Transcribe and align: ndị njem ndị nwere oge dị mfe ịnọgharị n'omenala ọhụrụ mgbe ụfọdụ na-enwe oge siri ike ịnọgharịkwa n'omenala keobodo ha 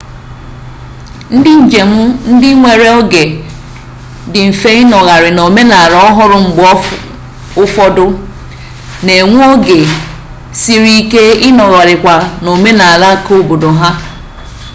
ndị 1.37 1.51
njem 1.63 1.91
ndị 2.33 2.49
nwere 2.61 2.87
oge 2.99 3.23
dị 4.31 4.41
mfe 4.49 4.69
ịnọgharị 4.83 5.29
n'omenala 5.35 5.97
ọhụrụ 6.07 6.37
mgbe 6.45 6.67
ụfọdụ 7.63 8.05
na-enwe 9.05 9.43
oge 9.53 9.79
siri 10.59 10.91
ike 11.01 11.21
ịnọgharịkwa 11.47 12.13
n'omenala 12.43 13.09
keobodo 13.25 13.69
ha 13.79 13.89